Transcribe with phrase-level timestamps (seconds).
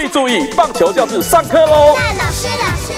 [0.00, 1.94] 注意注意，棒球教室上课喽！
[1.94, 2.92] 老师，老师，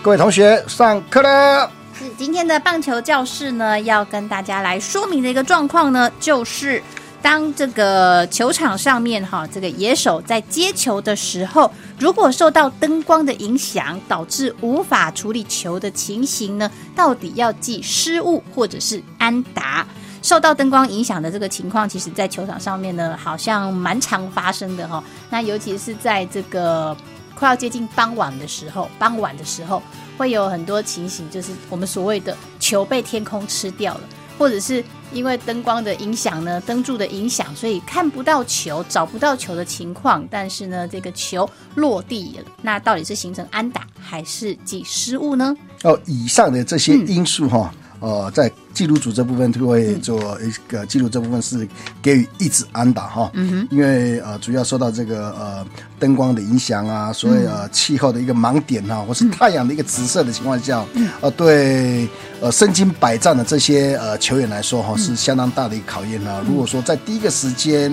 [0.00, 1.70] 各位同学，上课了。
[1.98, 6.82] 是今天的棒球教室呢，要跟大家来说明的一个状况呢，就是
[7.20, 19.86] 当这个球场上面哈，这个野手在接球的时候，如果受到灯光的影响，导致无法处理球的情形呢，到底要记失误或者是安打？
[20.24, 25.04] 受到灯光影响的这个情况，其实在球场上面呢，好像蛮常发生的哈。
[25.28, 26.96] 那尤其是在这个
[27.34, 29.82] 快要接近傍晚的时候，傍晚的时候
[30.16, 34.00] 会有很多情形，就是我们所谓的球被天空吃掉了，
[34.38, 40.26] 或者是因为灯光的影响呢，灯柱的影响，所以看不到球、找不到球的情况。
[40.30, 45.54] 但是呢，这个球落地了，那到底是形成安打还是即失误呢？
[45.82, 47.70] 哦，以上的这些因素哈，
[48.00, 51.66] 呃，在记录组这部分就会做一个记录这部分是
[52.02, 55.66] 给予一指安打哈，嗯，因为呃主要受到这个呃
[55.98, 60.84] 灯光的影响啊，所以呃气候的一个盲点啊，或是太阳的一个直射的情况下，
[61.20, 62.08] 呃对
[62.40, 66.42] 呃身经百战的这些呃球员来说哈，是相当大的一个考验啊。
[66.46, 67.92] 如果说在第一个时间。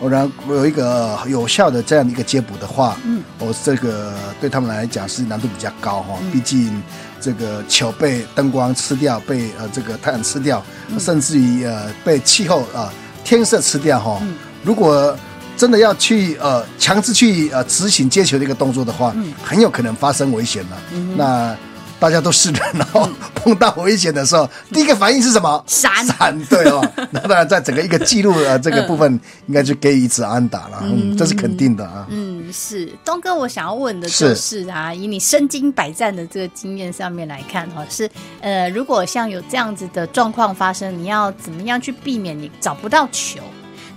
[0.00, 6.82] 我然有一个有效的这样的一个接补的话，嗯，我这个对他们来讲是难度比较高哈，毕竟
[7.20, 10.64] 这个球被灯光吃掉，被呃这个太阳吃掉，
[10.98, 12.90] 甚至于呃被气候啊
[13.22, 14.20] 天色吃掉哈。
[14.64, 15.14] 如果
[15.54, 20.78] 真的要去呃强制去呃执行接球的一个动作的话，很有可能发生危险了。
[21.14, 21.54] 那
[22.00, 25.62] 大家都是然后，碰到危险的时候，第一个反应是什么？
[25.66, 26.82] 闪闪，对哦。
[27.12, 32.06] 那当然，在整个一个记录的这个部分，应该就给予一次安打了，嗯，这是肯定的啊。
[32.08, 43.40] 嗯，是东哥，我想要问的就是啊，以你身经百战的这个经验上面来看哈，是呃，如果像有这样子的状况发生，你要怎么样去避免你找不到球？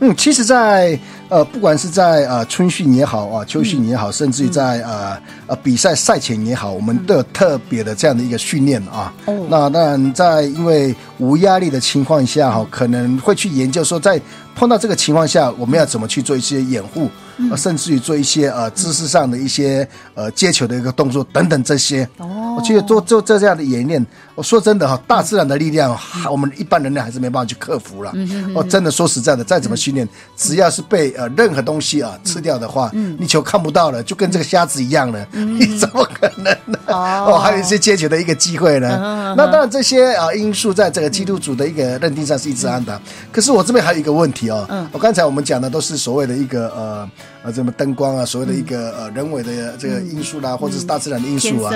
[0.05, 9.13] 嗯，其实，在呃，不管是在呃春训也好啊，秋训也好，甚至于在呃呃比赛赛前也好，我们都有特别的这样的一个训练啊。
[9.25, 9.47] 哦。
[9.49, 14.19] 那当然，在因为无压力的情况下哈，可能会去研究说，在
[14.53, 17.09] 碰到这个情况下，我们要怎么去做一些掩护。
[17.49, 24.05] 呃，甚至于做一些呃姿势上的一些呃接球的一个动作等等这些，哦，我觉得做做这这样的演练，
[24.36, 25.97] 我说真的哈，大自然的力量，
[26.30, 28.14] 我们一般人类还是没办法去克服了。
[28.55, 36.80] 哦，真的说实在的，再怎么训练，只要是被呃任何东西啊吃掉的话，你球看不到了，就跟这个瞎子一样了，你怎么可能呢？
[36.87, 39.36] 哦，还有一些接球的一个机会呢。
[39.37, 42.99] 那当然这些啊因素在这个基督徒的一个认定上是一致安的。
[43.31, 47.09] 可是我这边还有一个问题哦，我刚才我们讲的都是所谓的一个呃。
[47.45, 51.69] 呃，什么灯光啊，所谓的一个呃人为的这个因素啦，或者是大自然的因素啊，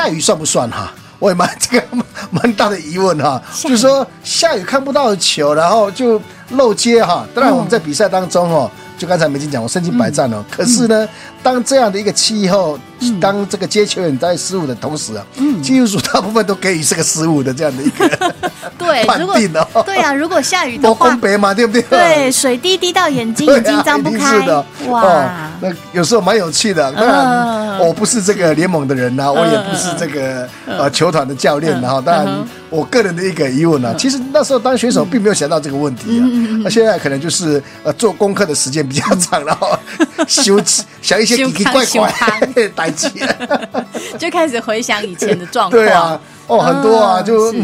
[0.00, 0.90] 下雨算不算哈？
[1.18, 1.86] 我也蛮这个
[2.30, 6.18] 蛮大的疑问哈，就是说下雨看不到球，然后就
[6.52, 7.26] 漏接哈。
[7.34, 8.70] 当然我们在比赛当中哦。
[8.96, 10.44] 就刚才梅金讲，我身经百战哦。
[10.50, 11.08] 可是呢，
[11.42, 12.78] 当这样的一个气候，
[13.18, 15.24] 当这个接球员在失误的同时啊，
[15.62, 18.34] 技术组大部分都给予这个失误的这样的一个
[18.76, 19.82] 对判定哦。
[19.86, 21.82] 对啊，如果下雨的话，风北嘛，对不对？
[21.82, 24.46] 对，水滴滴到眼睛，眼睛张不开。
[24.88, 26.92] 哇，那有时候蛮有趣的。
[26.92, 36.26] 当然，我不是这个联盟的人呐，我也不是这个呃球团的教练然后当然，我个人的一个疑问呢，其实那时候当选手并没有想到这个问题啊。
[36.64, 38.80] 那现在可能就是呃做功课的时间。
[38.90, 39.78] 比较长，然后
[40.26, 40.60] 修
[41.00, 42.12] 想一些奇奇怪怪
[42.54, 43.08] 的代际，
[44.18, 45.70] 就开始回想以前的状况。
[45.70, 47.54] 对啊，哦，很多啊，就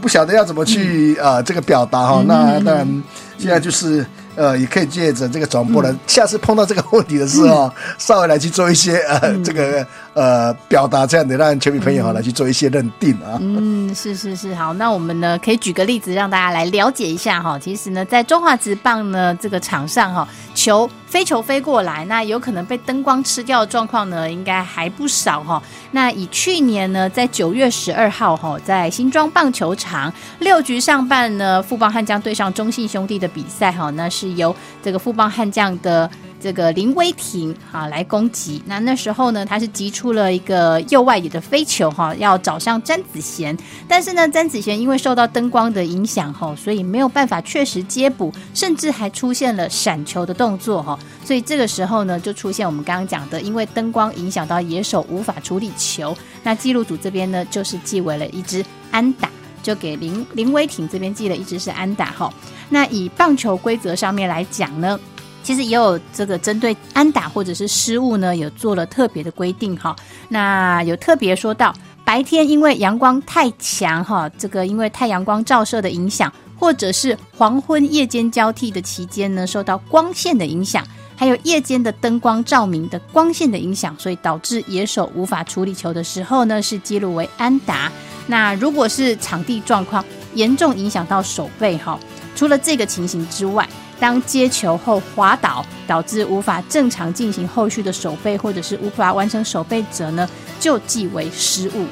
[0.00, 2.24] 不晓得要怎么去呃这个表达哈。
[2.26, 3.02] 那当然，
[3.38, 4.04] 现在就是。
[4.36, 5.96] 呃，也可以借着这个转播呢。
[6.06, 13.38] 下次碰到这个问题的时候，稍微来去做一些呃，这个呃表达，这样的让球迷朋友哈来去做一些认定啊。
[13.40, 17.58] 嗯，是是是，好，那我们呢可以举个例子让大家来了解一下哈。
[17.58, 25.62] 其实呢，在中华职棒呢这个场上哈，球飞球飞过来，那有可能被灯光吃掉的状况呢，应该还不少哈。
[25.92, 34.23] 那以去年呢，在九月十二号哈，在新庄棒球场六局上半呢，富邦悍将对上中信兄弟的比赛哈，那是。
[34.24, 36.10] 是由这个富邦悍将的
[36.40, 38.62] 这个林威霆啊来攻击。
[38.66, 43.56] 那那时候呢，他是击出了一个右外野的飞球哈，要找上詹子贤。
[43.86, 50.98] 但是呢，詹子贤因为受到灯光的影响哈，所以没有办法确实接捕，甚至还出现了闪球的动作哈。
[51.24, 56.16] 所以这个时候呢，就出现我们刚刚讲的，因为灯光影响到野手无法处理球。
[56.42, 59.30] 那记录组这边呢，就是记为了一支安打，
[59.62, 62.32] 就给林林威霆这边记了一支是安打哈。
[62.68, 64.98] 那以棒球规则上面来讲呢，
[65.42, 69.94] 其实也有这个针对安打或者是失误呢，有做了特别的规定哈。
[70.28, 71.74] 那有特别说到，
[72.04, 87.92] 白天因为阳光太强哈，这个因为太阳光照射的影响，或者是黄昏夜间交替的期间呢，受到光线的影响，还有夜间的灯光照明的光线的影响，所以导致野手无法处理球的时候呢，是记录为安打。
[88.26, 90.02] 那如果是场地状况
[90.34, 92.00] 严重影响到手背哈，
[92.34, 100.28] 除了这个情形之外，当接球后滑倒，导致无法正常进行后续的手背，或者是无法完成手背者呢，
[100.58, 101.86] 就记为失误。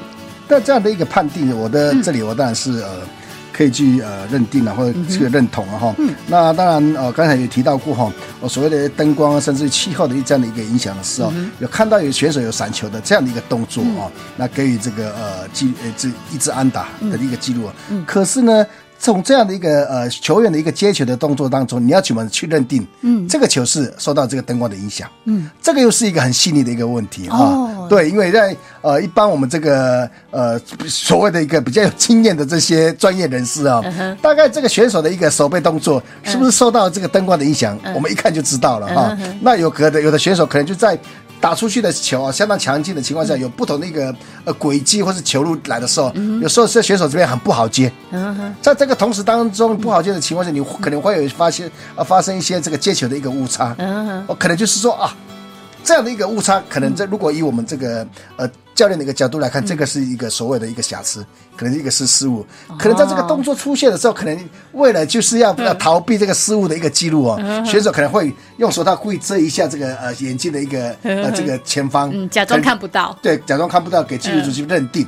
[0.47, 2.99] 那这样的一个判定，我的这里我当然是呃。
[3.55, 5.95] 可以去呃认定了，或者这个认同了哈。
[6.25, 17.73] 那当然呃，刚才也提到过哈，我所谓的灯光甚至气候的这样的一个影响的时候，有看到有选手有闪球的这样的一个动作啊，那给予这个呃记呃这一支安打的一个记录啊。
[18.07, 18.65] 可是呢。
[19.03, 22.87] 从这样的一个呃球员的一个接球的动作当中，你要怎么去认定？
[23.01, 25.09] 嗯，这个球是受到这个灯光的影响。
[25.25, 27.85] 嗯，这个又是一个很细腻的一个问题啊。
[27.89, 30.57] 对，因为在呃一般我们这个呃
[30.87, 33.83] 所谓的一个比较有经验的这些专业人士啊，
[34.21, 39.17] 大概这个选手的一个手背动作是不是受到这个灯光的影响，我们一看就知道了哈。
[39.41, 40.97] 那有可能有的选手可能就在。
[41.43, 46.09] 打出去的球啊，相当强劲的情况下，有不同的一个呃轨迹或是球路来的时候，
[46.41, 47.91] 有时候在选手这边很不好接。
[48.61, 53.75] 在这个同时当中不好接的情况下，你可能会有发现呃发生一些这个接球的一个误差。
[54.25, 55.13] 我，可能就是说啊。
[55.83, 58.07] 这样的一个误差，可能这如果以我们这个
[58.37, 61.25] 呃教练的一个角度来看，这个是一个所谓的一个瑕疵，
[61.55, 62.45] 可能一个是失误，
[62.79, 75.05] 可能在这个动作出现的时候，可能为了就是要要逃避这个失误的一个记录哦，选手可能会用手套故意遮一下这个呃眼镜的一个呃这个前方，假装看不到，对，假装看不到，给记录组去认定。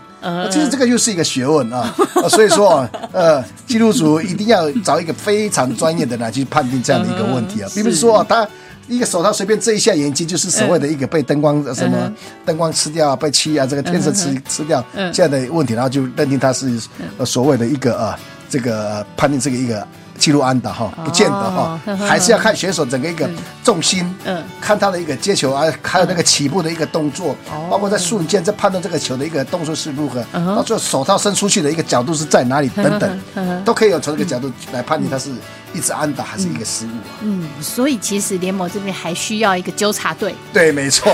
[0.52, 1.94] 其实这个又是一个学问啊，
[2.30, 8.48] 所以说呃记录组一定要找一个非常专业的来去判定这样的一个问题啊，并不是说他。
[8.88, 12.12] 一个手套随便遮一下眼睛，就是所谓的一个被灯光什么
[12.46, 14.84] 灯光吃掉、被漆啊，这个天色吃吃掉
[15.14, 16.80] 这样的问题，然后就认定他是
[17.18, 19.88] 呃所谓的一个啊这个判定这个一个。
[20.18, 23.30] 记录安打哈，不见得哈， 还是要看选手整个一个
[23.64, 27.36] 重心，嗯，看他的一个接球啊，还有那个起步的一个动作，
[27.70, 33.20] 包括在瞬间在判断这个球的一个动作是如何，到最后手套伸出去的一个角度是在哪里等等，
[33.64, 35.30] 都可以有从这个角度来判定他是
[35.74, 36.90] 一直安打还是一个失误。
[37.22, 40.34] 嗯，所以其实联盟这边还需要一个纠察队。
[40.54, 41.14] 对，没错。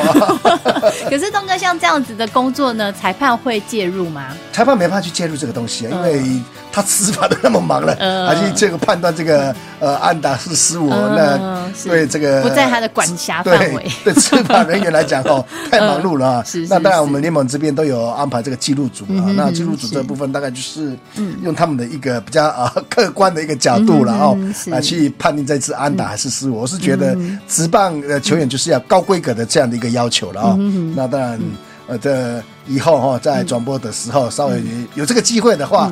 [1.09, 4.27] 可是东哥像这样子的工作呢，裁判会介入吗？
[4.53, 6.41] 裁判没办法去介入这个东西啊，因为。
[6.71, 7.93] 他执法都那么忙了，
[8.27, 13.85] 而且这个判断这个呃安达是失误，那对这个不在他的管辖范围。
[14.03, 16.45] 对执法人员来讲哦， 太忙碌了啊。
[16.69, 19.27] 那当然，我们联盟这边都有安排这个记录组啊。
[19.35, 20.97] 那记录组这部分大概就是
[21.43, 24.37] 用他们的一个比较啊客观的一个角度了哦，
[24.71, 26.61] 啊去判定这次安达还是失误。
[26.61, 30.57] 我是觉得职棒呃球员就是要高规格的这样的一个要求了啊。
[30.95, 31.39] 那当然
[31.87, 34.63] 呃这以后哈在转播的时候稍微
[34.95, 35.91] 有这个机会的话。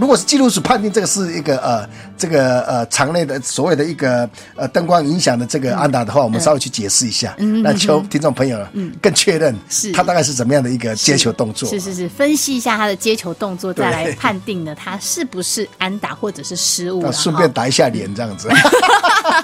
[0.00, 1.86] 如果是记录组判定这个是一个呃
[2.16, 8.58] 这个呃场内的所谓的一个呃灯光影响的这个安达的话，我们稍微去解释一下，那求听众朋友
[9.02, 11.68] 更确认是他大概是怎么样的一个接球动作。
[11.68, 17.12] 是是是，分析一下他的接球动作，再来判定呢他是不是安打或者是失误。
[17.12, 18.48] 顺便打一下脸这样子，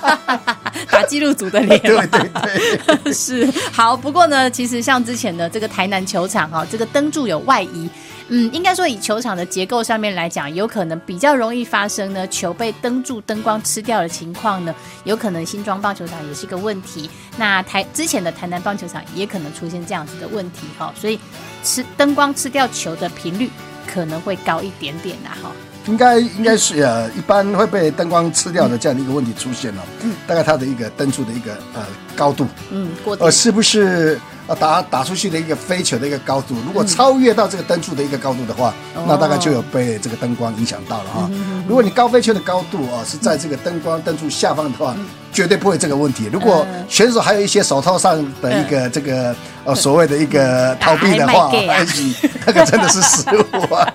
[0.91, 1.79] 打记录组的脸。
[1.83, 2.31] 对 对
[3.05, 3.95] 对， 是好。
[3.95, 7.91] 不过呢，其实像之前的这个台南球场哈，这个灯柱有外移。
[8.29, 17.09] 嗯，应该说以球场的结构上面来讲，有可能比较容易发生呢球被灯柱灯光吃掉的情况呢，有可能新庄棒球场也是一个问题。
[17.37, 21.19] 那台之前的台南棒球场也可能出现这样子的问题哈，所以
[21.63, 23.49] 吃灯光吃掉球的频率
[23.87, 25.53] 可能会高一点点呐哈。
[25.87, 29.83] 应该应该是呃，一般会被灯光吃掉的这样的一个问题出现了。
[30.03, 34.19] 嗯，大概它的一个灯柱的一个呃高度，嗯，过呃是不是？
[34.47, 38.73] 啊，打打出去的一个飞球的一个高度，如果超越到这个灯柱的一个高度的话，
[39.07, 41.31] 那大概就有被这个灯光影响到了哈。
[41.67, 44.95] 如果你高飞球的高度啊是在这个灯光灯柱下方的话，
[45.33, 46.31] 绝对不会这个问题。
[46.33, 49.35] 如果选手还有一些手套上的一个这个
[49.65, 51.51] 呃所谓的一个逃避的话，
[52.47, 53.93] 那个真的是失误啊。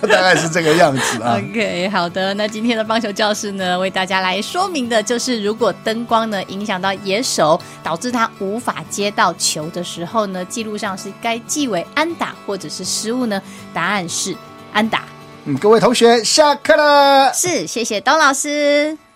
[0.06, 1.36] 大概是这个样子啊。
[1.36, 2.32] OK，好的。
[2.34, 13.42] 那今天的棒球教室呢，为大家来说明的就是，如果灯光呢影响到野手，导致他无法接到球的时候呢，记录上是该记为安打或者是失误呢？
[13.74, 14.36] 答案是
[14.72, 15.04] 安打。
[15.44, 17.32] 嗯，各位同学下课了。
[17.32, 19.07] 是，谢谢东老师。